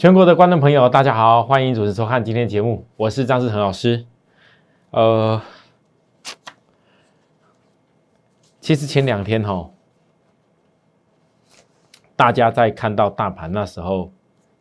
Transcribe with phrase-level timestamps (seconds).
[0.00, 4.06] 全国的观众朋友，大家好，欢迎准时收看今天节目，我是张志恒老师。
[4.92, 5.42] 呃，
[8.62, 9.68] 其实前两天哈，
[12.16, 14.10] 大家在看到大盘那时候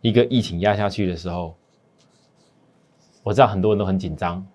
[0.01, 1.55] 一个疫情压下去的时候，
[3.23, 4.45] 我知道很多人都很紧张，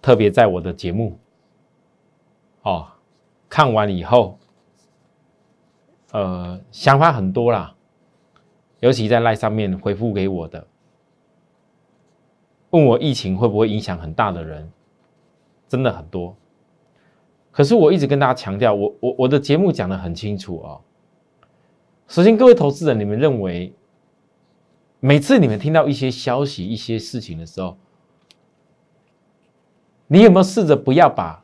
[0.00, 1.18] 特别在我的节目，
[2.62, 2.86] 哦，
[3.48, 4.38] 看完以后，
[6.12, 7.73] 呃，想法很多啦。
[8.84, 10.66] 尤其在赖上面回复给我的，
[12.68, 14.70] 问我疫情会不会影响很大的人，
[15.66, 16.36] 真的很多。
[17.50, 20.76] 可是我一直跟大家强调，我我我的节目讲的很清楚啊。
[22.08, 23.72] 首先，各位投资人，你们认为
[25.00, 27.78] 每次你们听到一些消息、一些事情的时候，
[30.06, 31.42] 你有没有试着不要把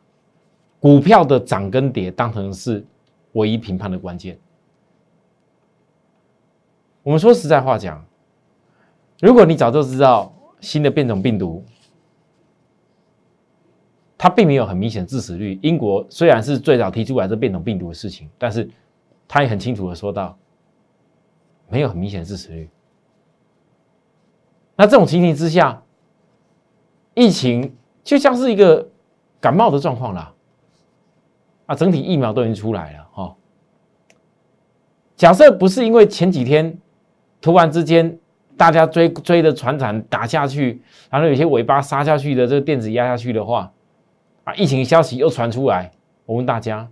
[0.79, 2.85] 股票的涨跟跌当成是
[3.33, 4.39] 唯一评判的关键？
[7.03, 8.05] 我们说实在话讲，
[9.21, 11.65] 如果你早就知道新的变种病毒，
[14.19, 15.59] 它并没有很明显致死率。
[15.63, 18.69] 英国虽然是最早提出来这变种病毒的事情，但是
[19.27, 20.37] 他也很清楚的说到，
[21.71, 22.69] 没有很明显致死率。
[24.77, 25.83] 那这种情形之下，
[27.15, 28.87] 疫情就像是一个
[29.41, 30.35] 感冒的状况啦。
[31.65, 33.37] 啊，整体疫苗都已经出来了哈。
[35.17, 36.79] 假设不是因为前几天。
[37.41, 38.19] 突然之间，
[38.57, 43.73] 大家追追的船产打下去，然后有些尾巴杀下去的这个电子压下去的话，
[44.45, 45.91] 啊，疫情消息又传出来。
[46.27, 46.87] 我问大家，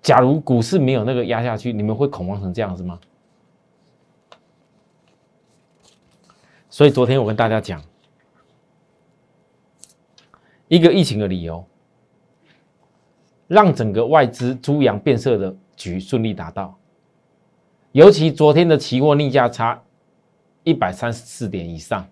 [0.00, 2.98] 假如股市没有那个压下去，你们会恐慌成这样子吗？
[6.70, 7.82] 所以昨天我跟大家讲，
[10.68, 11.62] 一个疫情的理由，
[13.46, 16.74] 让整个外资猪羊变色的局顺利达到。
[17.92, 19.80] 尤其昨天的期货逆价差
[20.64, 22.06] 一百三十四点以上，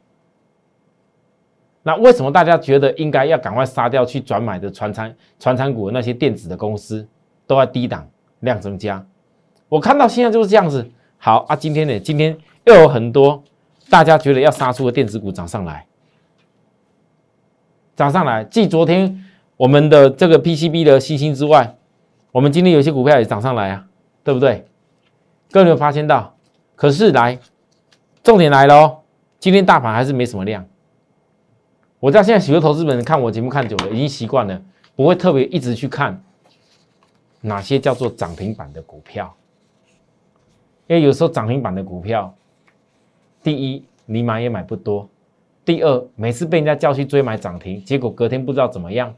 [1.83, 7.07] 那为什么大家觉得应该要赶快杀掉去转买的船产船产股的那些电子的公司
[7.47, 8.09] 都在低档
[8.41, 9.05] 量增加？
[9.69, 10.89] 我看到现在就是这样子。
[11.17, 13.43] 好啊，今天呢，今天又有很多
[13.89, 15.87] 大家觉得要杀出的电子股涨上来，
[17.95, 18.43] 涨上来。
[18.45, 19.25] 继昨天
[19.57, 21.77] 我们的这个 PCB 的新星之外，
[22.33, 23.87] 我们今天有些股票也涨上来啊，
[24.25, 24.67] 对不对？
[25.53, 26.37] 各位有有发现到？
[26.77, 27.37] 可是来，
[28.23, 28.99] 重点来了哦！
[29.41, 30.65] 今天大盘还是没什么量。
[31.99, 34.63] 我知道现在许多投资人看我节目看久了，已经习惯了，
[34.95, 36.23] 不会特别一直去看
[37.41, 39.35] 哪些叫做涨停板的股票。
[40.87, 42.33] 因为有时候涨停板的股票，
[43.43, 45.09] 第一你买也买不多，
[45.65, 49.13] 第二每次被人家叫去追买涨停，结果隔天不知道怎么样，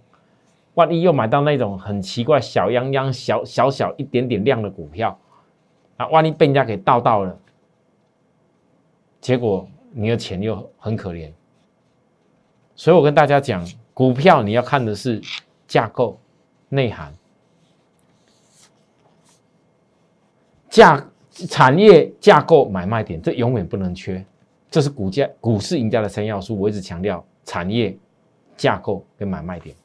[0.75, 5.19] 万一又买到那种很奇怪、小泱泱、小小小一点点量的股票。
[6.03, 7.39] 啊，万一被人家给盗到了，
[9.21, 11.31] 结果你的钱又很可怜。
[12.75, 13.65] 所以我跟大家讲，
[13.95, 15.23] 股票你要看的是
[15.69, 16.19] 架构、
[16.69, 17.15] 内涵、
[20.69, 24.25] 价、产业架构、买卖点，这永远不能缺。
[24.71, 26.59] 这是股价、股市赢家的三要素。
[26.59, 27.97] 我一直强调产业
[28.57, 29.77] 架构跟买卖点。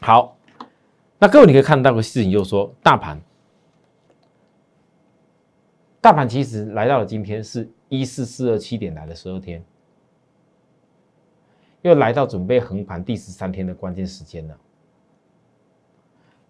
[0.00, 0.36] 好，
[1.18, 3.18] 那各位你可以看到个事情，就是说大盘。
[6.02, 9.64] 大盘其实来到了今天是一四四二七点来的十二天，
[11.82, 14.58] 又来到准备横盘第十三天的关键时间了。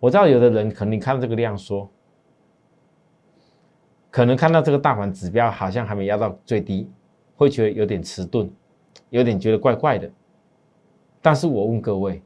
[0.00, 1.86] 我知道有的人可能看到这个量说，
[4.10, 6.90] 可能看到这个大盘指标好像还没压到最低，
[7.36, 8.50] 会觉得有点迟钝，
[9.10, 10.10] 有点觉得怪怪的。
[11.20, 12.22] 但是我问各位，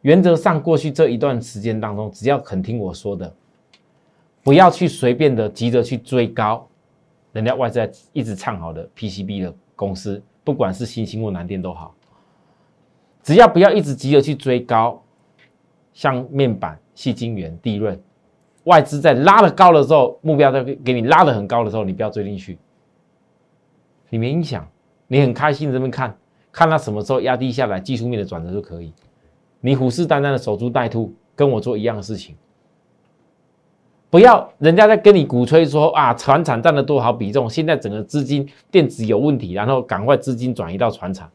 [0.00, 3.32] 原则上过去这一段时间当中，只要肯听我说的。
[4.44, 6.68] 不要去随便的急着去追高，
[7.32, 11.94] 人家外在一直唱好的 PCB 的公司，不管是新兴或南电都好，
[13.22, 15.02] 只要不要一直急着去追高，
[15.94, 17.98] 像面板、细晶圆、地润，
[18.64, 22.58] 外资在拉的高的时候，目标在给你拉的很高的时候，你不要追进去，
[24.10, 24.68] 你没影响，
[25.06, 26.14] 你很开心这边看，
[26.52, 28.92] 看它什么时候压低下来，技术面的转折就可以，
[29.60, 32.36] 你虎视眈眈的守株待兔，跟我做一样的事情。
[34.14, 37.50] 不要人家在跟你鼓吹说啊，船厂占了多少比重？
[37.50, 41.28] 现在整个资金电子有问题，然后赶快资金转移到船厂。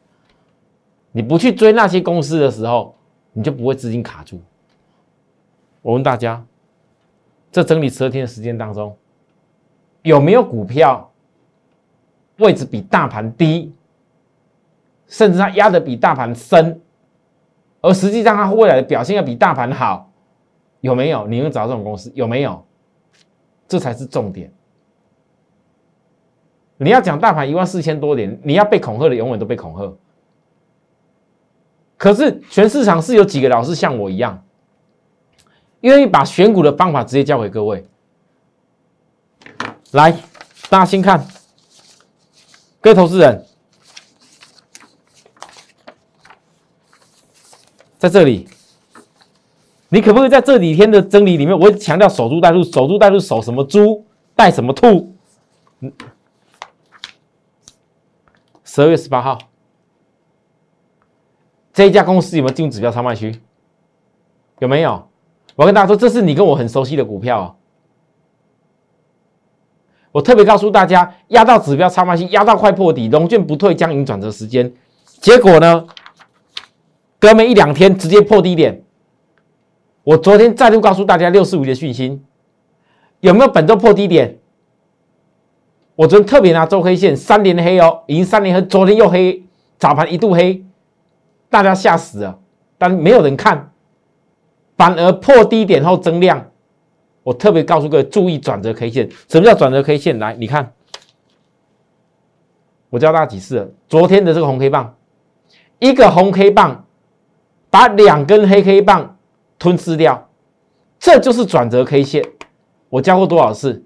[1.12, 2.96] 你不去追那些公司的时候，
[3.34, 4.42] 你就不会资金卡住。
[5.82, 6.42] 我问大家，
[7.52, 8.96] 这整理十二天的时间当中，
[10.04, 11.12] 有没有股票
[12.38, 13.74] 位置比大盘低，
[15.06, 16.80] 甚至它压的比大盘深，
[17.82, 20.10] 而实际上它未来的表现要比大盘好？
[20.80, 21.28] 有没有？
[21.28, 22.10] 你能找这种公司？
[22.16, 22.64] 有没有？
[23.70, 24.52] 这才是重点。
[26.76, 29.94] 你要讲大盘一万四千多点，你要被恐吓的永远都被恐吓。
[31.98, 34.44] 可是全市场是有几个老师像我一样，
[35.82, 37.86] 愿意把选股的方法直接教给各位。
[39.92, 40.12] 来，
[40.70, 41.28] 大家先看，
[42.80, 43.46] 各位投资人，
[47.98, 48.48] 在这里，
[49.90, 54.06] 你可不可以在这几天的真理里面，我强调守株待兔，守株待兔，守什么猪，
[54.36, 55.16] 带什么兔？
[58.64, 59.38] 十二月十八号，
[61.74, 63.42] 这一家公司有没有进入指标超卖区？
[64.60, 65.10] 有没有？
[65.56, 67.58] 我跟大家说，这是你跟我很熟悉的股票。
[70.12, 74.72] 我特别告诉大家，压到指标超卖区，压到快破底，龙卷不退，将迎转折时间。
[75.20, 75.88] 结果呢，
[77.20, 78.84] 隔没一两天，直接破低点。
[80.10, 82.20] 我昨天再度告诉大家，六四五的讯息
[83.20, 84.40] 有没有本周破低点？
[85.94, 89.44] 我昨天特别拿周黑线三连黑哦，已经三连黑，昨天又黑，
[89.78, 90.66] 早盘一度黑，
[91.48, 92.40] 大家吓死了，
[92.80, 93.72] 但没有人看，
[94.76, 96.44] 反而破低点后增量。
[97.22, 100.18] 我特别告诉各位注意转折 K 线，什么叫转折 K 线？
[100.18, 100.74] 来，你看，
[102.90, 103.70] 我教大家几次了。
[103.88, 104.96] 昨天的这个红 K 棒，
[105.78, 106.88] 一个红 K 棒
[107.70, 109.18] 把两根黑 K 棒
[109.60, 110.30] 吞噬掉，
[110.98, 112.24] 这就是转折 K 线。
[112.90, 113.84] 我教过多少次？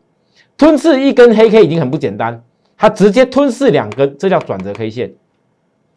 [0.55, 2.41] 吞噬一根黑 K 已经很不简单，
[2.77, 5.13] 它直接吞噬两根，这叫转折 K 线。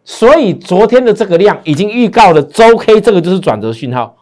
[0.03, 4.17] 所以昨天的这个量已经预告了周 K，这个就是转折讯号。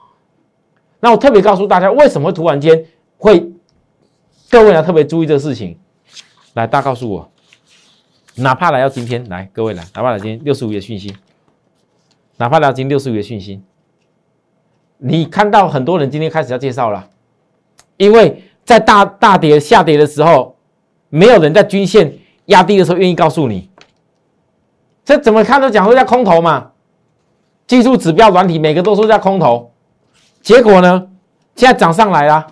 [1.01, 2.87] 那我特别告诉大家，为什么突然间
[3.17, 3.53] 会？
[4.51, 5.79] 各位要特别注意这个事情。
[6.55, 7.31] 来，大家告诉我，
[8.37, 11.15] 哪怕来到今天，来各位来，哪怕来今天六十五页讯息，
[12.37, 13.61] 哪怕来到今天六十五页讯息，
[15.06, 17.06] 你看到很多人今天开始要介绍了，
[17.97, 18.43] 因为。
[18.67, 20.56] 在大大跌下跌的时候，
[21.11, 22.11] 没有人在均线
[22.47, 23.69] 压低的时候愿意告诉你。
[25.05, 26.71] 这怎么看都讲说叫空头嘛，
[27.67, 29.71] 技术指标软体每个都说叫空头，
[30.41, 31.09] 结果呢，
[31.56, 32.47] 现在涨上来啦，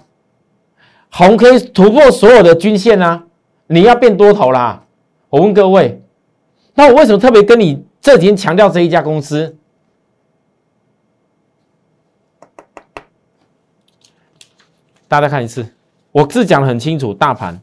[1.11, 3.25] 红 K 突破所有的均线啊，
[3.69, 4.85] 你要变多头啦。
[5.31, 6.03] 我问各位，
[6.75, 9.57] 那我为什么特别跟你这几天强调这一家公司？
[15.13, 15.67] 大家看一次。
[16.11, 17.61] 我是讲的很清楚，大盘，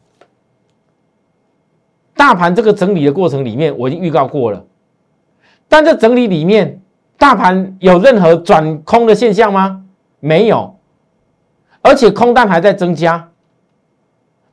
[2.16, 4.64] 大盘这个整理的过程里面，我已经预告过了。
[5.68, 6.80] 但这整理里面，
[7.18, 9.84] 大盘有任何转空的现象吗？
[10.20, 10.76] 没有，
[11.82, 13.32] 而且空单还在增加。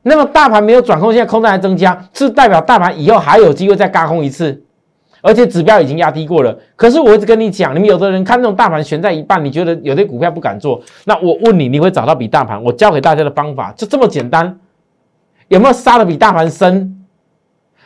[0.00, 4.64] 那么大盘没有转空，现在空单还增加，是代表大盘以后还有机会再嘎空一次。
[5.26, 12.62] 而且指标已经压低过了，可是我一直跟你讲，你们有的人看这种大盘悬在一半，你觉得有的股票不敢做，那我问你，你会找到比大盘？
[12.62, 14.56] 我教给大家的方法就这么简单，
[15.48, 17.04] 有没有杀的比大盘深？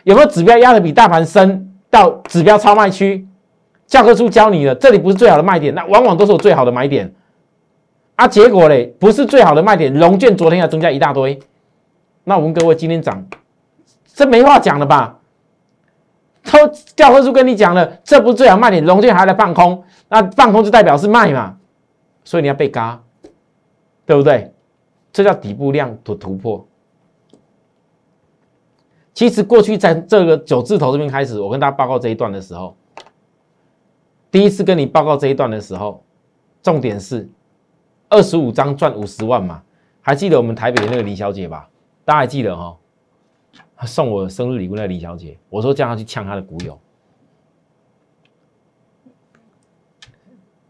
[0.04, 3.26] 有没有指标压的比大盘深到指标超卖区？
[3.86, 7.10] 教科书教你的，这里不是最好的卖点，那往往都是我最好的买点
[8.16, 8.28] 啊。
[8.28, 11.38] 结果嘞，不是最好的卖点，龙卷昨天要增加一大堆，
[12.24, 13.24] 那我们各位，今天涨，
[14.14, 15.16] 这没话讲了吧？
[16.44, 16.66] 都
[16.96, 21.56] 教科书跟你讲了，这不是最好卖点，龙卷还来放空，那放空就代表是卖嘛，
[22.24, 23.02] 所以你要被嘎，
[24.06, 24.52] 对不对？
[25.12, 26.66] 这叫底部量的突破。
[29.12, 32.76] 其实过去在这个九字头这边开始，我跟大家报告这一段的时候，
[34.30, 36.02] 第一次跟你报告这一段的时候，
[36.62, 37.28] 重点是
[38.08, 39.62] 二十五张赚五十万嘛，
[40.00, 41.68] 还记得我们台北的那个李小姐吧？
[42.04, 42.76] 大家还记得哈？
[43.86, 46.78] 送我生日礼物，那李小姐，我说叫她去呛她的股友。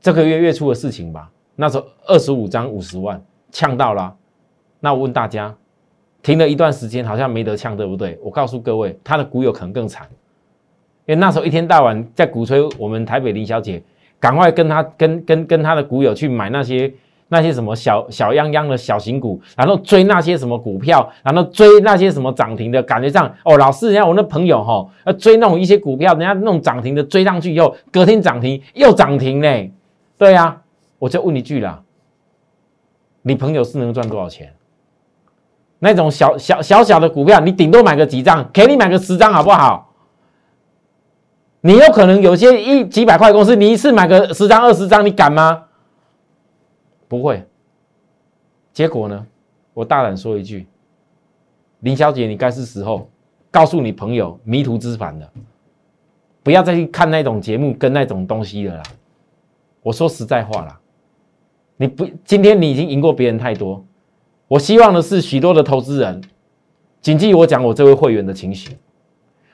[0.01, 4.17] 这个月月初的事情吧，那时候二十五张五十万，呛到了。
[4.79, 5.55] 那我问大家，
[6.23, 8.19] 停了一段时间，好像没得呛，对不对？
[8.23, 10.09] 我告诉各位，他的股友可能更惨，
[11.07, 13.83] 因为那时候一天到晚在鼓吹我们台北林小姐，
[14.19, 16.93] 赶快跟他跟跟跟他的股友去买那些。
[17.33, 29.73] 那些什么小小泱泱的小型股，然后追那些什么股票，然后追那些什么涨停的，感觉上哦，老师，人家我那朋友哈，要追那种一些股票，人家那种涨停的追上去以后，隔天涨停又涨停嘞，
[30.19, 30.61] 对呀，
[30.99, 31.81] 我就问一句啦，
[33.23, 34.53] 你朋友是能赚多少钱？
[35.79, 39.93] 那种小小小小的股票，你顶多买个几张，给你买个十张好不好？
[41.63, 45.65] 你有可能有些一几百块公司，你一次买个十张二十张，你敢吗？
[47.11, 47.45] 不会，
[48.73, 49.27] 结果呢？
[49.75, 50.65] 我大胆说一句，
[51.81, 53.11] 林小姐，你该是时候
[53.51, 55.29] 告诉你朋友迷途知返了，
[56.45, 58.83] 不要再去看那种节目跟那种东西了啦。
[59.83, 60.79] 我说实在话啦，
[61.79, 63.85] 你不今天你已经赢过别人太多，
[64.47, 66.23] 我希望的是许多的投资人
[67.01, 68.77] 谨记我讲我这位会员的情形，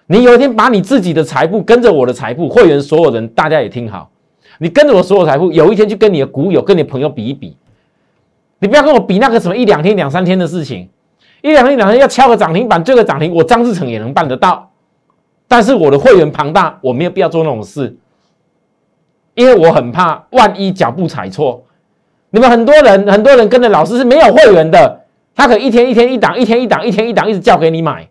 [0.07, 4.11] 你有一天把你自己的财富跟着我的财富，会员所有人大家也听好，
[4.59, 7.57] 你跟着我所有财富，有一天去跟你的股友、跟你朋友比一比，
[8.59, 10.89] 你不要跟我比那个什么一两天、两三天的事情，
[11.43, 14.71] 一两天、两天要敲个涨停板、追个涨停，我张志成也能办得到，
[15.47, 17.97] 但是我的会员庞大，我没有必要做那种事，
[19.35, 21.63] 因为我很怕万一脚步踩错。
[22.31, 28.09] 你们很多人，很多人跟着老师是没有会员的，他可一天一天一档，一天一档，一天一档，一直叫给你买，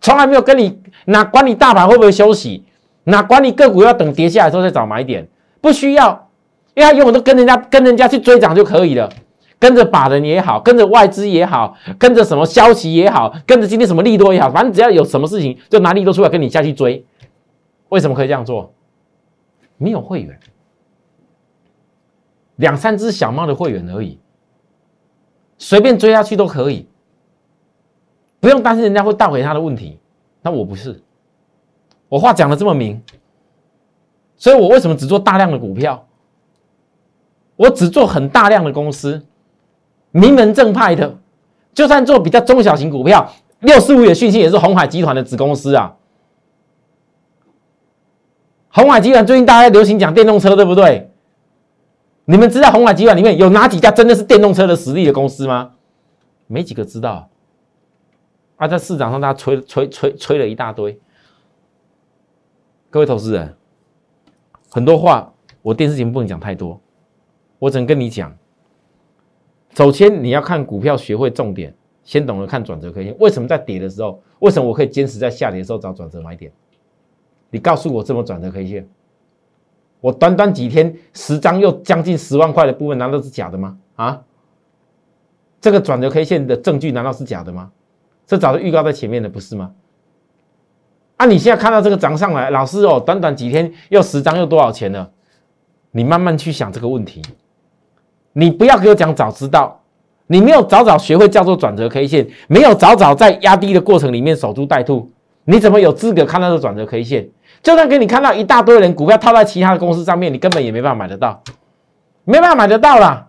[0.00, 2.64] 从来没有跟你哪管你大盘会不会休息，
[3.04, 5.26] 哪管你个股要等跌下来之后再找买点，
[5.66, 6.30] 不需要，
[6.74, 9.12] 因为他永远都跟人家跟人家去追涨就可以了，
[9.58, 17.04] 跟着法人也好，跟着外资也好，跟着什么消息也好，跟着今天什么利多也好，反正只要有什么事情就拿利多出来跟你下去追，
[17.88, 18.72] 为什么可以这样做？
[19.76, 20.38] 没有会员。
[22.54, 24.20] 两三只小猫的会员而已，
[25.58, 26.86] 随便追下去都可以，
[28.38, 29.98] 不用担心人家会倒回他的问题。
[30.42, 31.02] 那我不是，
[32.08, 33.02] 我话讲的这么明，
[34.36, 36.06] 所以我为什么只做大量的股票？
[37.56, 39.24] 我只做很大量的公司，
[40.10, 41.18] 名门正派的，
[41.72, 45.96] 就算做比较中小型股票，六四五的讯息也是红海集团的子公司啊。
[48.68, 51.10] 红海集团最近大家流行讲电动车，对不对？
[52.26, 55.70] 你们知道红海集团里面有哪几家真的是电动车的实力的公司吗？
[56.46, 57.30] 没几个知道。
[58.56, 61.00] 啊，在市场上大家吹吹吹吹了一大堆。
[62.90, 63.56] 各位投资人，
[64.76, 66.78] 很多话我电视节目不能讲太多，
[67.58, 68.36] 我只能跟你讲。
[69.74, 73.16] 首先你要看股票，学会重点，先懂得看转折 K 线。
[73.18, 76.52] 为什么在跌的时候，为什么我可以坚持在下跌的时候找转折买点？
[77.48, 78.86] 你告诉我这么转折 K 线。
[80.02, 83.78] 我短短几天十张又将近十万块的部分，难道是假的吗？
[83.94, 84.22] 啊，
[85.58, 87.72] 这个转折 K 线的证据难道是假的吗？
[88.26, 89.72] 这早就预告在前面的，不是吗？
[91.16, 95.10] 啊，你现在看到这个涨上来，老师哦，短短几天又十张又多少钱了？
[95.92, 97.22] 你慢慢去想这个问题，
[98.34, 99.80] 你不要给我讲早知道，
[100.26, 105.10] 你没有早早学会叫做转折 K 线，没有早早在压低的过程里面守株待兔，
[105.44, 107.26] 你怎么有资格看到这转折 K 线？
[107.62, 111.42] 就算给你看到一大堆人股票套在其他的公司上面，你根本也没办法买得到，
[112.24, 113.28] 没办法买得到啦。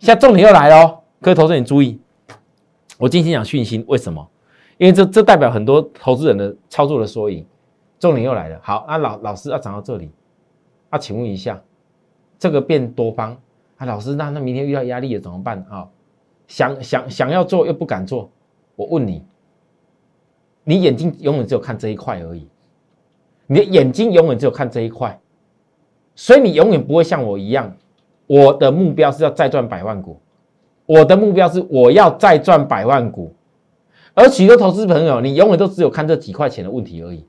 [0.00, 2.00] 现在重点又来了，各位投资人注意，
[2.98, 4.28] 我今天讲讯息，为什么？
[4.78, 7.44] 因为这这代表很多投资人的操作的缩影。
[8.00, 10.10] 重点又来了，好，那老老师要涨到这里，
[10.90, 11.62] 啊，请问一下，
[12.38, 13.34] 这个变多方
[13.78, 15.88] 啊，老师，那那明天遇到压力了怎么办啊？
[16.46, 18.30] 想想想要做又不敢做，
[18.76, 19.24] 我问你，
[20.64, 22.46] 你眼睛永远只有看这一块而已。
[23.46, 25.18] 你的眼睛永远只有看这一块，
[26.14, 27.74] 所以你永远不会像我一样。
[28.26, 30.20] 我的目标是要再赚百万股，
[30.84, 33.34] 我的目标是我要再赚百万股。
[34.14, 37.26] 而许多投资朋友，你永远都只有看这几块钱的问题而已。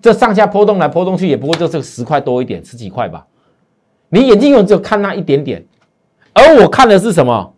[0.00, 3.26] 这上下波动来波动去，也不过就这个十块多一点，十几块吧。
[4.08, 5.64] 你眼睛永远只有看那一点点，
[6.34, 7.54] 而我看的是什么？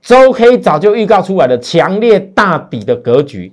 [0.00, 3.52] 周 K 早就预告出来的强烈大底的格局。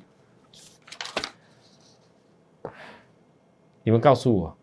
[3.83, 4.57] 你们告诉我，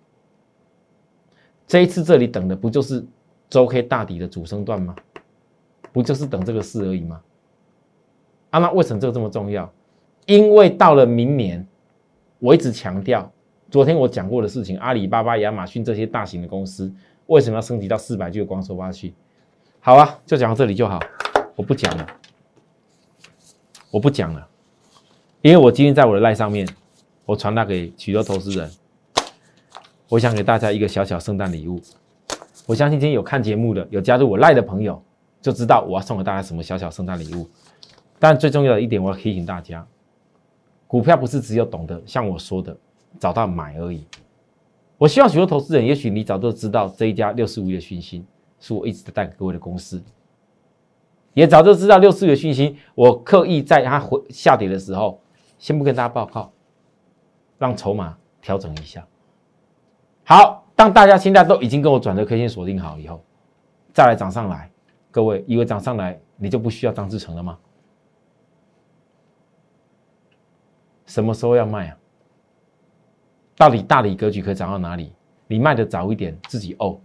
[1.67, 3.05] 这一次这里等的不就是
[3.49, 4.95] 周 K 大底的主升段吗？
[5.93, 7.21] 不就是等这个事而已吗？
[8.57, 9.71] 啊，那为什么这个这么重要？
[10.25, 11.67] 因为到了明年，
[12.39, 13.31] 我一直强调，
[13.71, 16.91] 昨天我讲过的事情，阿里巴巴、亚马逊这些大型的公司
[17.27, 19.15] 为什么要升级到四百 G 的光收发器？
[19.81, 20.99] 好啊，就讲到这里就好，
[21.55, 22.07] 我不讲了，
[23.91, 24.49] 我不讲了，
[25.43, 26.67] 因为我今天在我的赖上面，
[27.27, 28.71] 我传达给许多投资人。
[30.09, 31.81] 我想给大家一个小小圣诞礼物。
[32.65, 35.03] 我相信今天有看节目的、有加入我赖的朋友，
[35.43, 37.49] 就知道我要送给大家什么小小圣诞礼物。
[38.19, 39.87] 但最重要的一点，我要提醒大家：
[40.87, 42.77] 股票不是只有懂得像我说的
[43.19, 44.05] 找到买而已。
[44.99, 48.25] 我希望许多投资人，也许你早就知道这一家六四五的讯息
[48.59, 50.03] 是我一直在带给各位的公司，
[51.35, 55.21] 也早就知道六四五的讯息，我刻意在它回下跌的时候，
[55.59, 56.51] 先不跟大家报告，
[57.59, 59.07] 让筹码调整一下。
[60.25, 63.23] 好，当大家现在都已经跟我转折 K 线锁定好以后，
[63.93, 64.71] 再来涨上来，
[65.11, 67.59] 各位以为涨上来你就不需要张志成了吗？
[71.07, 71.97] 什么时候要卖啊？
[73.57, 75.13] 到底大理格局可以涨到哪里？
[75.47, 76.99] 你卖的早一点，自己哦。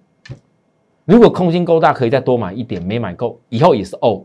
[1.05, 4.23] 如果空间够大，可以再多买一点，没买够以后也是哦。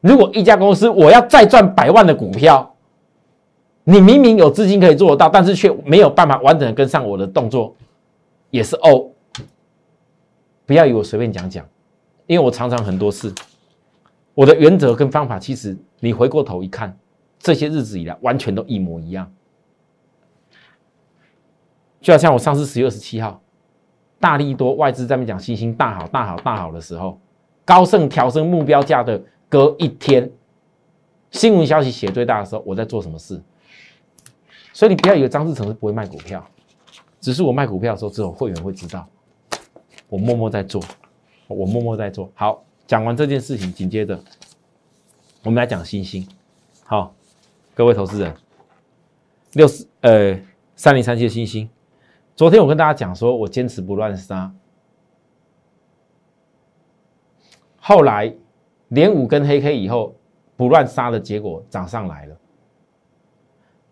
[0.00, 2.74] 如果一家公司我要再赚百万的股票，
[3.84, 7.74] 你明明有资金可以做得到，但是却没有办法完整的跟上我的动作。
[8.50, 9.10] 也是哦，
[10.64, 11.66] 不要以为我随便讲讲，
[12.26, 13.32] 因为我常常很多事，
[14.34, 16.96] 我的原则跟方法，其实你回过头一看，
[17.38, 19.32] 这些日子以来完全都一模一样。
[22.00, 23.40] 就好像我上次十月二十七号，
[24.20, 27.20] 大力多外资在那边讲星星大好大好大好的时候，
[27.64, 30.30] 高盛调升目标价的隔一天，
[31.30, 33.42] 新闻消息写最大的时候，我在做什么事？
[34.72, 36.44] 所以你不要以为张志成是不会卖股票，
[37.20, 39.08] 只是我卖股票的时候只有会员会知道，
[40.08, 40.80] 我默默在做，
[41.48, 42.64] 我默默在做好。
[42.86, 44.18] 讲完这件事情，紧接着
[45.42, 46.26] 我们来讲星星。
[46.84, 47.12] 好，
[47.78, 48.34] 各位投资人，
[49.52, 50.36] 六十呃
[50.74, 51.70] 三零三七的星星。
[52.34, 54.52] 昨天我跟大家讲说，我坚持不乱杀。
[57.76, 58.34] 后来
[58.88, 60.12] 连五根黑 K 以后，
[60.56, 62.36] 不乱杀的结果涨上来了。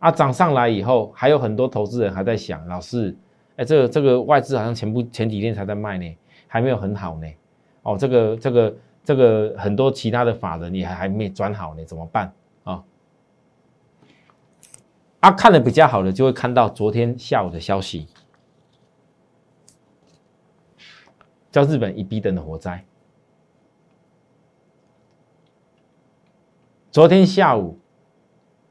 [0.00, 3.16] 啊，涨上来以后，还有很多投资人还在想，老师，
[3.54, 6.16] 哎，这个这个外资好像前不前几天才在卖呢，
[6.48, 7.28] 还没有很好呢。
[7.82, 12.32] 哦，这个这个这个很多其他的法人也还还没转好呢，怎么办？
[15.26, 18.06] 啊，看的比较好的就会看到昨天下午的消息。
[21.50, 22.84] 叫日本一逼等的火灾。
[26.92, 27.76] 昨天下午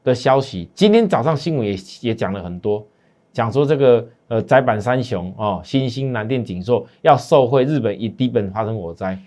[0.02, 2.86] 的消息，今天早上新闻也也讲了很多，
[3.34, 9.18] 讲说这个呃宅板三雄哦，新兴、南电、景硕要受惠日本一低本发生火灾。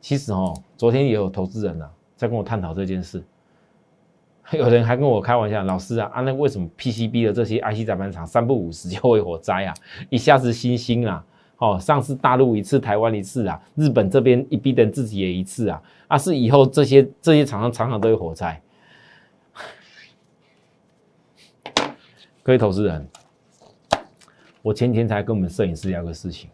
[0.00, 3.22] 其实哦，昨天也有投资人呐在跟我探讨这件事，
[4.52, 9.74] 有人还跟我开玩笑，老师啊，啊那为什么 PCB 的这些 IC 载板厂三不五时就会火灾啊？
[10.08, 11.24] 一下子新兴啊！
[11.58, 18.60] 哦，上次大陆一次，台湾一次啊，日本这边一逼等自己也一次啊，啊是以后这些这些厂商常常都有火灾。
[22.42, 23.06] 各位投资人，
[24.62, 26.50] 我前天才跟我们摄影师聊个事情，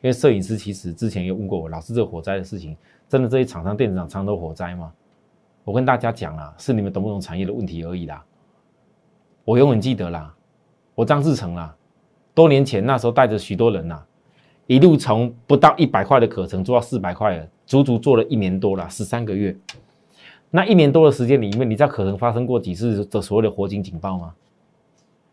[0.00, 2.76] 因为摄影师其实之前也问过我，老师这火灾的事情，
[3.08, 4.92] 真的这些厂商电子厂常都火灾吗？
[5.64, 8.24] 我跟大家讲啊，是你们懂不懂产业的问题而已啦。
[9.44, 10.34] 我永远记得啦，
[10.94, 11.74] 我张志成啦，
[12.34, 14.02] 多年前那时候带着许多人呐。
[14.68, 19.54] 一路从不到一百块的可成做到四百块了，足足做了一年多了，十三个月。
[20.50, 24.34] 那一年多的时间里面，你知道可能发生过几次的所谓的火警警报吗？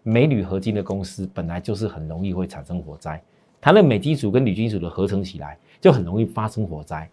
[0.04, 3.22] 镁铝合金的公司本来就是很容易会产生火灾，
[3.62, 7.10] 它的镁金属跟铝金属的合成起来就很容易发生火灾。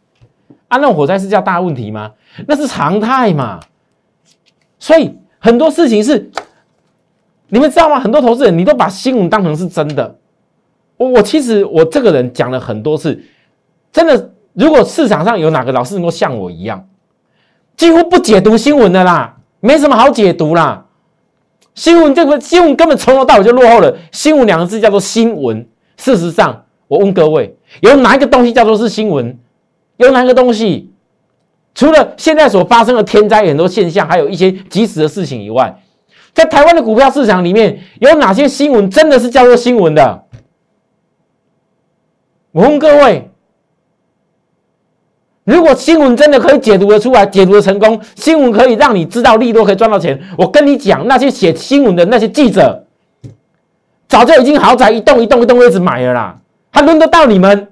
[0.68, 2.12] 啊，那火灾是叫大问题吗？
[2.46, 3.60] 那是常态嘛。
[4.78, 6.30] 所以很多事情是，
[7.48, 7.98] 你们知道吗？
[8.00, 10.16] 很多投资人你都把新闻当成是真的。
[10.96, 13.22] 我我其实我这个人讲了很多次，
[13.92, 16.88] 真的，如果市场上有哪个老师能够像我一样，
[17.76, 20.86] 几乎不解读新闻的啦，没什么好解读啦。
[21.74, 23.94] 新闻这个新闻根本从头到尾就落后了。
[24.10, 25.68] 新闻两个字叫做新闻。
[25.98, 29.38] 事实上，我问各位，有哪一个东西叫做是新闻？
[29.96, 30.90] 有哪一个东西？
[31.74, 35.78] 除了现在所发生的天灾很多现象，还有一些及时的事情以外，
[36.32, 40.22] 在台湾的股票市场里面，有哪些新闻真的是叫做新闻的？
[42.52, 43.30] 我问各位：
[45.44, 52.86] 如果新闻真的可以解读的出来，解读的成功，新闻可以让你知道利多可以赚到钱，我跟你讲，那些写新闻的那些记者，
[54.08, 56.38] 早就已经豪宅一栋一栋一栋一直买了啦，
[56.70, 57.68] 还轮得到你们？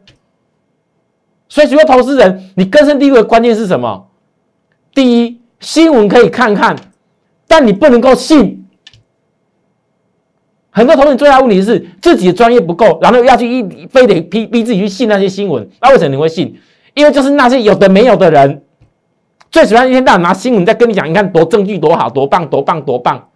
[1.55, 4.09] 所以，许多投资人，你根深蒂固的关键是什么？
[4.93, 6.75] 第一，新闻可以看看，
[7.47, 8.67] 但你不能够信。
[10.73, 15.71] 很多投资人最大的问题是自己的专业不够，然后要去一非得逼逼自己去信那些新闻。
[15.81, 16.59] 那为什么你会信？
[16.93, 18.65] 因为就是那些有的没有的人，
[19.49, 23.29] 最喜欢一天到晚拿新闻在跟你讲，你看多证据多好，多棒，多棒，多棒。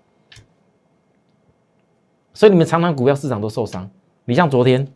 [2.35, 3.89] 所以你们常常股票市场都受伤。
[4.25, 4.89] 你像昨天，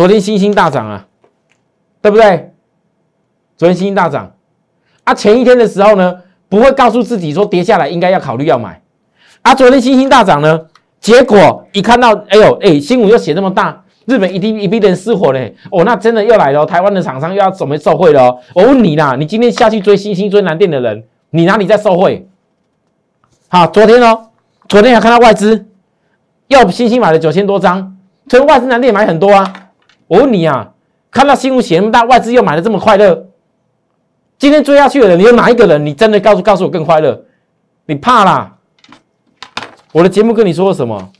[0.00, 1.06] 昨天星星大涨啊，
[2.00, 2.54] 对不对？
[3.58, 4.32] 昨天星星大涨
[5.04, 6.22] 啊，前一天的时候呢？
[6.48, 8.80] 不会告诉自己说跌下来应该要考虑要买，
[9.42, 10.58] 啊，昨天星星大涨呢，
[11.00, 18.38] 结果一看到，哎呦，哎，新闻又写那么大，日本一定一批人失火嘞，哦，那真的又来了，台湾的厂商又要准备受贿了。
[18.54, 22.26] 我问你啦，你今天下去追星星追南电的人，你哪里在受贿？
[23.48, 24.30] 好，昨天哦，
[24.66, 25.66] 昨天还看到外资
[26.48, 27.98] 又星星买了九千多张，
[28.30, 29.59] 所以外资南电买很多啊。
[30.10, 30.74] 我问你啊，
[31.08, 33.28] 看到新闻写那么大，外资又买的这么快乐？
[34.38, 35.86] 今天追下去的人，你有哪一个人？
[35.86, 37.26] 你真的告诉告诉我更快乐？
[37.86, 38.58] 你怕啦？
[39.92, 41.12] 我的节目跟你说什么？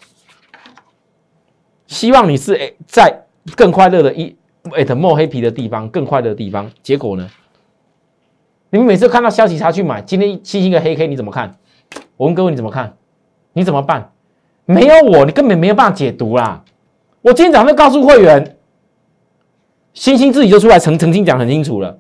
[1.87, 4.37] 希望你是诶，在更快乐的一
[4.73, 6.69] 诶的墨黑皮的地方，更快乐的地方。
[6.83, 7.31] 结果呢？
[8.71, 11.55] 你们每次看到消息才去买，今天星星的黑 K 你怎么看？
[12.17, 12.97] 我问各位你怎么看？
[13.53, 14.11] 你怎么办？
[14.65, 16.65] 没有我，你根本没有办法解读啦。
[17.23, 18.57] 我今天早上告诉会员，
[19.93, 21.99] 星星自己就出来曾曾经讲很清楚了。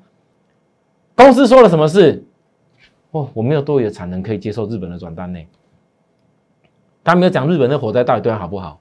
[1.14, 2.24] 公司说了什么事？
[3.10, 5.40] 哦，我没有多余的产能可以接受日本的转单呢。
[7.02, 8.80] 他没有讲日本的火灾到底对他好不好，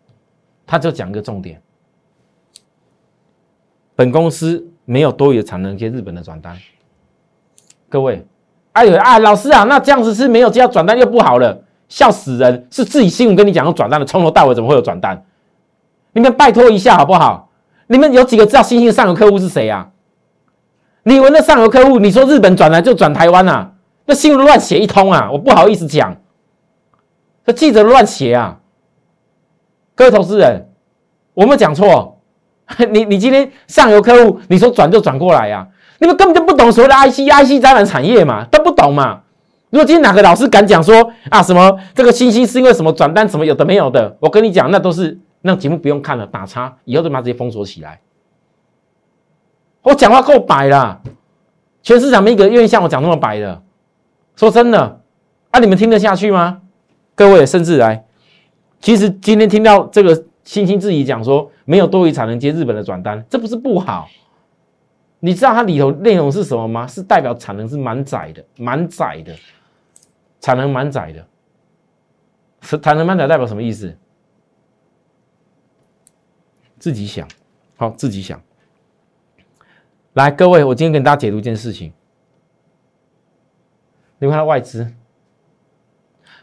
[0.67, 1.61] 他就讲一个重点：
[3.95, 6.55] 本公司没有多余的产能接日本的转单。
[7.89, 8.23] 各位，
[8.73, 12.67] 哎呦啊，老师啊，那这样子是没有接到转单又不好了，笑死人！
[12.69, 15.25] 是自己新闻跟你讲要转单的，从头到尾怎么会有转单？
[16.13, 17.48] 你们拜托一下好不好？
[17.91, 19.89] 你们有几个知道新兴上游客户是谁啊？
[21.03, 23.71] 你以为那上游客户，你说日本转来就转台湾啊？
[24.05, 25.29] 那新闻乱写一通啊！
[25.31, 26.15] 我不好意思讲，
[27.43, 28.59] 这记者乱写啊！
[29.95, 30.69] 各位投资人，
[31.33, 32.19] 我没有讲错。
[32.91, 35.67] 你你今天上游客户，你说转就转过来呀？
[35.97, 39.21] 你们根本就不懂所谓的 IC IC 载板产业嘛，都不懂嘛。
[39.71, 48.01] 如果今天哪个老师敢讲说啊什么这个星星是因为什么转单什么有的没有的，我跟你讲，那都是那节目不用看了，打叉，以后就把直接封锁起来。
[49.81, 51.01] 我讲话够白了，
[51.81, 53.63] 全市场没一个愿意像我讲那么白的。
[54.35, 55.01] 说真的，
[55.51, 56.61] 啊，你们听得下去吗？
[57.15, 58.05] 各位，甚至来，
[58.79, 64.07] 其实今天听到这个星星自己讲说没有多余产能接日本的转单，这不是不好。
[65.21, 66.87] 你知道它里头内容是什么吗？
[66.87, 69.35] 是代表产能是满载的，满载的，
[70.39, 71.25] 产能满载的，
[72.61, 73.93] 是产能满载代表什么意思？
[76.79, 77.27] 自己想，
[77.75, 78.41] 好，自己想。
[80.13, 81.91] 来，各位，我今天跟大家解读一件事情。
[84.17, 84.91] 你看到外资，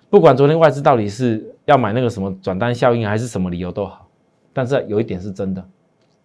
[0.08, 4.08] 不管昨天外资到底是要买那个什么转单效应，还是什么理由都好，
[4.52, 5.68] 但是有一点是真的，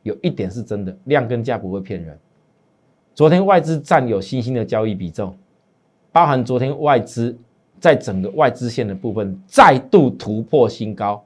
[0.04, 2.18] 有一点是真的，量跟价不会骗人。
[3.16, 5.38] 昨天外资占有新兴的交易比重，
[6.12, 7.38] 包含昨天外资
[7.80, 11.22] 在整个外资线的部分再度突破新高，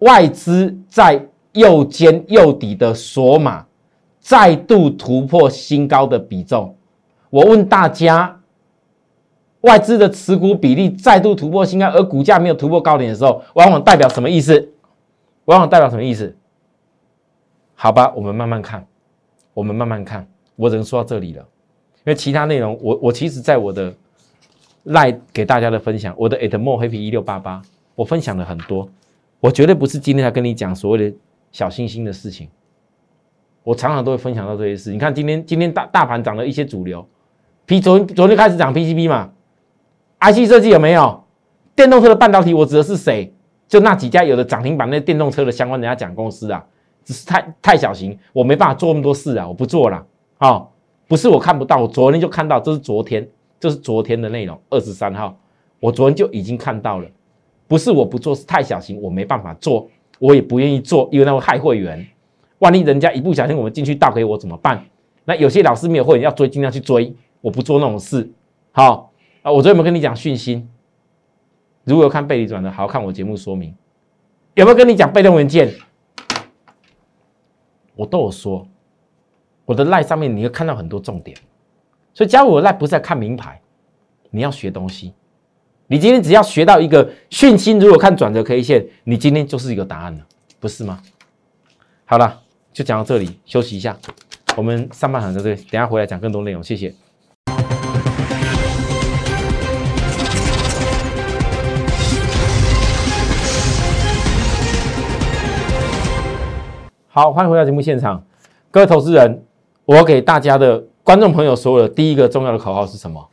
[0.00, 3.66] 外资在右肩右底的索码
[4.20, 6.74] 再度突破新高的比重。
[7.30, 8.34] 我问大家。
[9.62, 14.72] 外资的持股比例再度突破新高，而股价没有突破高点的时候，往往代表什么意思？
[15.46, 16.34] 往往代表什么意思？
[17.74, 18.86] 好吧，我们慢慢看，
[19.52, 20.24] 我们慢慢看。
[20.54, 23.92] 我只能说到这里了，因为其他内容，我我其实在我的
[24.84, 27.60] 赖给大家的分享，我的 at more happy 一六八八，
[27.96, 28.88] 我分享了很多。
[29.40, 31.16] 我绝对不是今天才跟你讲所谓的
[31.52, 32.48] 小星星的事情，
[33.62, 34.90] 我常常都会分享到这些事。
[34.92, 37.06] 你看今天今天大大盘涨了一些主流
[37.66, 39.30] ，P 昨昨天开始涨 PCB 嘛。
[40.20, 41.22] IC 设计有没有
[41.76, 42.52] 电动车的半导体？
[42.52, 43.32] 我指的是谁？
[43.68, 46.64] 就那几家有的涨停板那电动车的相关人家讲公司啊，
[47.04, 50.04] 只是太太小型，我没办法做那么多事啊，我不做了。
[50.38, 50.72] 好，
[51.06, 53.28] 不是我看不到，我昨天就看到，这是昨天，
[53.60, 55.38] 这是昨天的内容，二十三号，
[55.78, 57.06] 我昨天就已经看到了。
[57.68, 62.04] 不是我不做，是太小心，我没办法做，我也不愿意做，因为那会害会员。
[62.58, 64.84] 万一人家一不小心我们进去倒给我怎么办？
[65.24, 68.28] 那有些老师没有会员要追，尽量去追，我不做那种事。
[68.72, 69.12] 好。
[69.42, 70.66] 啊，我昨天有没有跟你讲讯息？
[71.84, 73.72] 如果有看背离转的，好好看我节目说明。
[74.54, 75.72] 有没有跟你讲被动元件？
[77.94, 78.66] 我都有说。
[79.64, 81.36] 我的赖上面你会看到很多重点，
[82.14, 83.60] 所以加入我的赖不是在看名牌，
[84.30, 85.14] 你要学东西。
[85.90, 90.20] 你今天只要学到一个讯息，如果看转折 K 线，你今天就是一个答案了，
[90.60, 91.00] 不是吗？
[92.04, 92.40] 好了，
[92.74, 93.96] 就讲到这里，休息一下。
[94.54, 96.94] 我们上半场在这里，等下回来讲更多内容，谢谢。
[107.08, 108.22] 好，欢迎回到节目现场，
[108.70, 109.42] 各位投资人，
[109.86, 113.26] 我给大家的观众朋友说的第一个重要的口号是什么？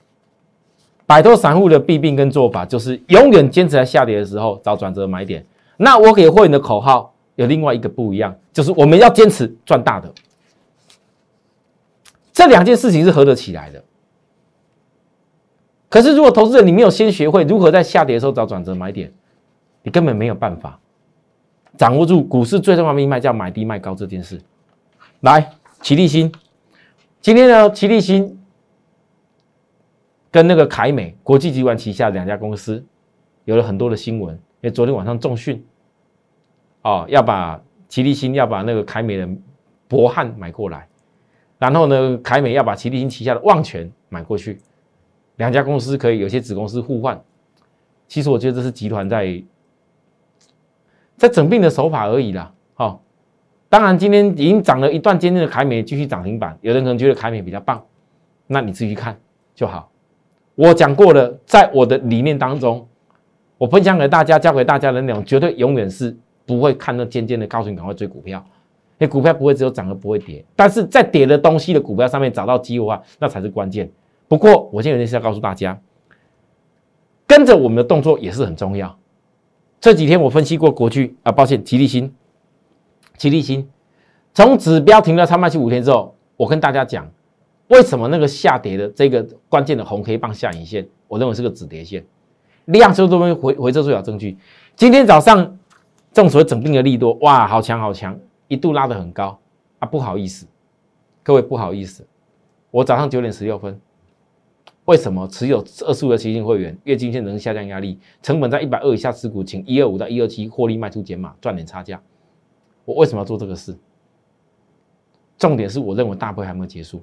[1.05, 5.45] 摆脱散户的弊病跟做法，就是永远坚持在下跌的时候找转折买点。
[5.77, 10.11] 那我给会员的口号有另外一个不一样，就是我们要坚持赚大的。
[12.33, 13.83] 这两件事情是合得起来的。
[15.89, 19.13] 可是如果投资人你没有先学会如何在下跌的时候找转折买点，
[19.83, 20.79] 你根本没有办法。
[21.77, 24.41] 掌握住股市最重要的命脉，叫买低卖高这件事。
[25.21, 26.31] 来，齐立新，
[27.21, 28.39] 今天呢，齐立新
[30.35, 32.85] 跟那个凯美国际集团旗下两家公司
[33.45, 34.35] 有了很多的新闻。
[34.35, 35.65] 因为昨天晚上重讯，
[36.81, 39.25] 哦，要把齐立新要把那个凯美的
[39.87, 40.89] 博汉买过来，
[41.57, 44.59] 然后呢，凯美要把齐立新旗下的旺泉买过去，
[45.37, 47.17] 两家公司可以有些子公司互换。
[48.09, 49.41] 其实我觉得这是集团在。
[51.15, 53.01] 在整病的手法而已啦，好，
[53.69, 57.81] 当然今天已经涨了一段坚定的凯美继续涨停板，有人可能觉得凯美比较棒，
[58.47, 59.17] 那你自己看
[59.53, 59.89] 就好。
[60.55, 62.87] 我讲过了，在我的理念当中，
[63.57, 66.15] 我分享给大家、教给大家的内容，绝对永远是
[66.45, 68.43] 不会看那尖尖的，告诉你赶快追股票。
[68.97, 73.91] 那股票不会只有涨而不会跌，但是在跌的东西的股票上面找到机会的话，那才是关键。
[74.29, 75.77] 不过我现在有件事要告诉大家，
[77.27, 78.97] 跟着我们的动作也是很重要。
[79.81, 82.13] 这几天我分析过国巨啊，抱歉，吉利星，
[83.17, 83.67] 吉利星
[84.33, 87.11] 从指标停了超卖期五天之后，我跟大家讲，
[87.67, 92.05] 为什么那个下跌的这个关键的红黑棒下影线，我认为是个止跌线，
[92.65, 94.37] 量收都没回回撤最小证据。
[94.75, 95.57] 今天早上
[96.13, 98.17] 众所谓整定的利多，哇，好强好强。
[98.47, 99.39] 一度拉得很高
[99.79, 100.45] 啊，不好意思，
[101.23, 102.05] 各位不好意思，
[102.69, 103.81] 我早上九点十六分，
[104.85, 111.99] 为什么持有二十五的期金会员月均线能下降压力，成本在一百二以下持股，请一二五到一二七获利卖出减码赚点差价。
[112.85, 113.75] 我为什么要做这个事？
[115.39, 117.01] 重点是我认为大会还没有结束，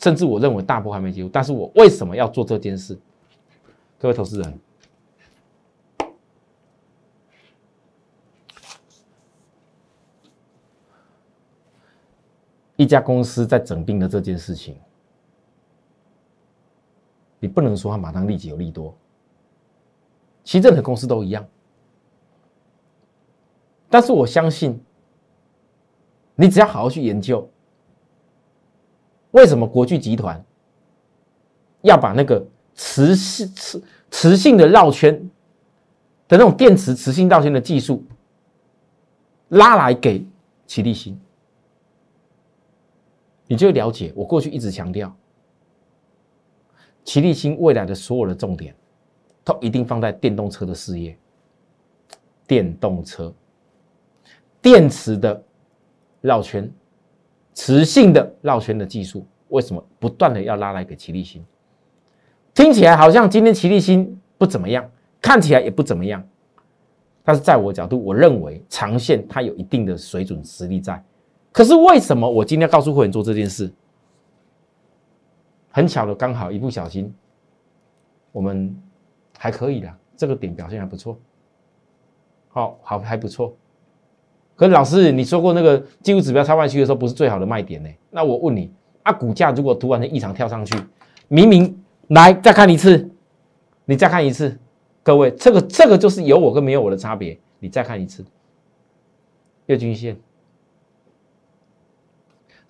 [0.00, 2.98] 甚至我认为大波还没结束，但是我为什么要做这件事？
[3.98, 4.58] 各位投资人。
[12.76, 14.78] 一家公司在整病的这件事情，
[17.40, 18.96] 你不能说它马上立即有利多。
[20.44, 21.44] 其实任何公司都一样，
[23.90, 24.80] 但是我相信，
[26.36, 27.50] 你只要好好去研究，
[29.32, 30.42] 为什么国巨集团
[31.82, 35.14] 要把那个磁性磁磁性的绕圈
[36.26, 38.04] 的那种电池磁性绕圈的技术
[39.48, 40.24] 拉来给
[40.66, 41.18] 齐立新。
[43.46, 45.14] 你就了解，我过去一直强调，
[47.04, 48.74] 齐立新未来的所有的重点，
[49.42, 51.16] 都一定放在电动车的事业。
[52.46, 53.32] 电动车
[54.60, 55.42] 电池的
[56.20, 56.70] 绕圈、
[57.58, 61.44] 磁性的绕圈的技术，为什么不断的要拉来给齐立新？
[62.54, 64.88] 听起来好像今天齐立新不怎么样，
[65.20, 66.24] 看起来也不怎么样，
[67.24, 71.02] 但是在我角度，我认为长线它有一定的水准实力在。
[71.50, 73.68] 可是为什么我今天告诉会员做这件事？
[75.72, 77.12] 很巧的，刚好一不小心，
[78.30, 78.72] 我们
[79.36, 81.18] 还可以的，这个点表现还不错，
[82.50, 83.52] 好好还不错。
[84.58, 87.88] 可是老师，你说过那个技术指标超卖区的时候不是最好的卖点呢？
[88.10, 88.68] 那我问你，
[89.04, 90.76] 啊，股价如果突然的异常跳上去，
[91.28, 93.08] 明明来再看一次，
[93.84, 94.58] 你再看一次，
[95.04, 97.38] 各位，这个这个就是有我跟没有我的差别。
[97.60, 98.24] 你再看一次，
[99.66, 100.18] 月均线。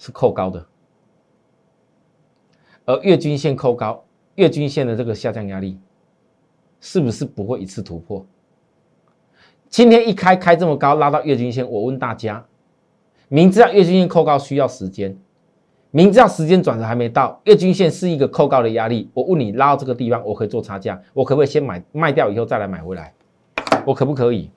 [0.01, 0.65] 是扣高的，
[2.85, 4.05] 而月均线扣高，
[4.37, 5.77] 月均线的这个下降压力，
[6.81, 8.25] 是不是不会一次突破？
[9.69, 12.45] 今天一开开这么高，拉到月均线，我问大家，
[13.29, 15.17] 明知道月均线扣高需要时间，
[15.91, 23.13] 明知道时间转折还没到，月均线是一个扣高的压力，我问你拉到这个地方，我可以做差价，我可不可以先买卖掉以后再来买回来？
[23.85, 24.51] 我可不可以？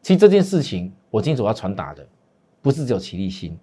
[0.00, 2.06] 其实这件事情，我今天主要传达的，
[2.62, 3.58] 不是只有齐立新。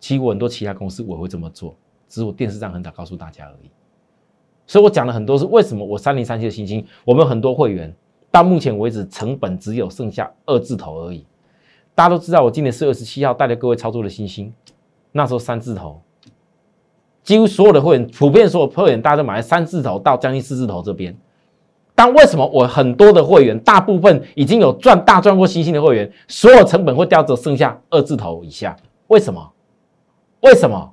[0.00, 1.74] 其实我很多其他公司我会这么做，
[2.08, 3.70] 只是我电视上很早告诉大家而已。
[4.66, 7.94] 所以我讲了很多是为什么我三零三七的星星，我们很多会员
[8.34, 11.24] 到目前为止成本只有剩下二字头而已。
[11.94, 14.52] 大家都知道我今年四月二十七号带着各位操作的星星，
[15.12, 16.02] 那时候三字头，
[17.22, 21.16] 几乎所有的会员普遍所有会员大家都买三字头到将近四字头这边。
[21.94, 28.76] 但为什么我很多的会员大部分已经有赚大赚过星星的会员，所有成本会掉到剩下二字头以下？
[29.06, 29.52] 为什么？
[30.40, 30.92] 为什么？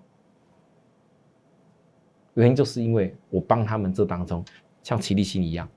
[2.36, 4.46] 原因就是因为我帮他们这当中，
[4.84, 5.68] 像齐立新一样，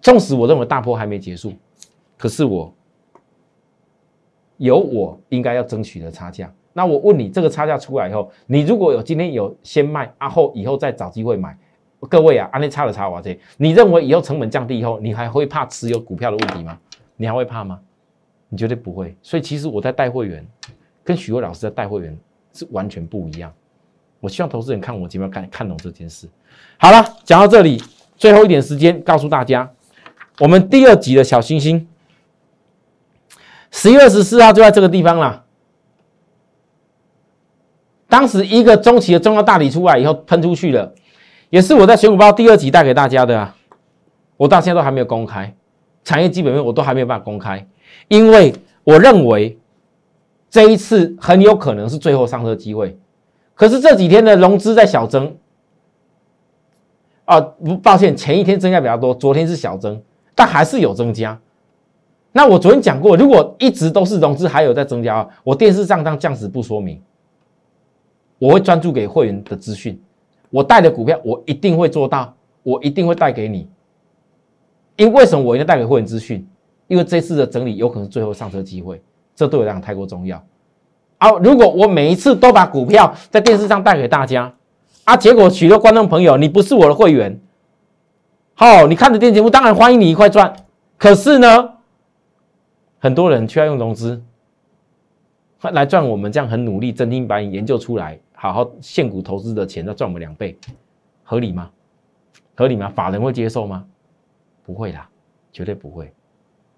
[0.00, 1.52] 纵使我认为大波还没结束，
[2.16, 2.72] 可是我
[4.56, 6.52] 有我应该要争取的差价。
[6.72, 11.56] 那我问你，这个差价出来以后，你如果有今天有先卖，然后以后再找机会买，
[12.08, 16.78] 各位啊，安利差了差我这，你认为以后成本降低以后，你还会怕持有股票的问题吗？
[17.16, 17.80] 你还会怕吗？
[18.48, 19.16] 你绝对不会。
[19.22, 20.46] 所以其实我在带会员，
[21.02, 22.16] 跟许巍老师在带会员。
[22.58, 23.52] 是完全不一样。
[24.18, 26.26] 我希望投资人看我节目看看懂这件事。
[26.78, 27.78] 好了，讲到这里，
[28.16, 29.70] 最后一点时间告诉大家，
[30.40, 31.88] 我们第二集的小星星，
[33.70, 35.44] 十月二十四号就在这个地方了。
[38.08, 40.92] 当时一个中期的重要大礼出来以后喷出去了，
[41.50, 43.56] 也是我在选股包第二集带给大家的啊。
[44.36, 45.54] 我到现在都还没有公开
[46.04, 47.66] 产业基本面，我都还没有办法公开，
[48.08, 49.58] 因为我认为。
[50.48, 52.96] 这一次很有可能是最后上车机会，
[53.54, 55.36] 可是这几天的融资在小增，
[57.26, 60.00] 啊，不，抱歉，前一天增加比较多，昨天是小增，
[60.36, 61.36] 但还是有增加。
[62.30, 67.00] 那我昨天讲过，如果一直都是融资还有在增加，我电视上当降时不说明，
[68.38, 69.98] 我会专注给会员的资讯，
[70.50, 73.66] 我带的股票我一定会做到，我一定会带给你。
[74.96, 76.46] 因为什么我一定带给会员资讯？
[76.88, 79.02] 因为这次的整理有可能是最后上车机会。
[79.34, 80.42] 这对我来讲太过重要。
[81.18, 84.54] 啊，如果我每一次都把股票在电视上带给大家，
[85.04, 87.40] 啊，结果许多观众朋友你不是我的会员，
[88.58, 90.56] 好，你看着电节目，当然欢迎你一块赚。
[90.96, 91.74] 可是呢，
[92.98, 94.22] 很多人却要用融资
[95.60, 100.56] 来赚我们这样很努力、真金白银研究出来、好好现股投资的钱，要赚我们两倍，
[101.22, 101.70] 合理吗？
[102.54, 102.88] 合理吗？
[102.88, 103.84] 法人会接受吗？
[104.64, 105.06] 不会啦，
[105.52, 106.10] 绝对不会。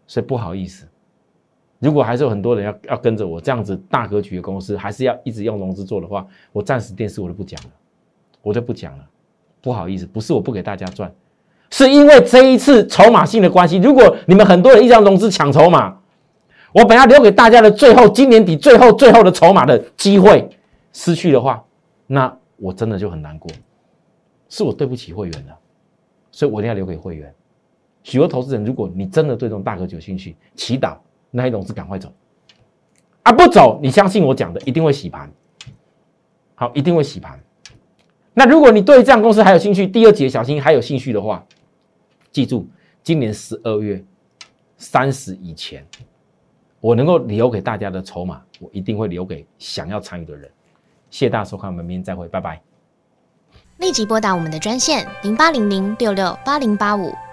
[0.08, 0.84] 所以不好意思。
[1.78, 7.70] 如果还是有很多人要要跟着我这样子大格局的公司，还是要一直用融资做的话，我暂时电视我都不讲了，
[8.42, 9.08] 我就不讲了。
[9.60, 11.14] 不好意思，不是我不给大家赚，
[11.70, 13.76] 是因为这一次筹码性的关系。
[13.76, 15.98] 如果你们很多人一张融资抢筹码，
[16.72, 20.48] 我本来留给大家的最后今年底最后最后的筹码的机会
[20.92, 21.64] 失去的话，
[22.06, 23.50] 那我真的就很难过，
[24.48, 25.56] 是我对不起会员了，
[26.30, 27.32] 所以我一定要留给会员。
[28.02, 30.96] 许多投资人，如果你真的对这种大格局有兴趣，祈祷。
[31.30, 32.10] 那一种是赶快走，
[33.22, 35.30] 啊不走，你相信我讲的一定会洗盘，
[36.54, 37.38] 好，一定会洗盘。
[38.32, 41.44] 那如果你对这样公司还有兴趣，第二节小心还有兴趣的话，
[42.38, 42.68] 记住，
[43.02, 44.00] 今年十二月
[44.76, 45.84] 三十以前，
[46.80, 50.48] 我能够留给大家的筹码，我一定会留给想要参与的人。
[51.10, 52.62] 谢谢大家收看，我们明天再会，拜拜。
[53.78, 57.12] 立即拨打我们的专线零八零零六六八零八五。